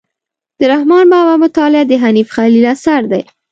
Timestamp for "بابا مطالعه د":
1.13-1.93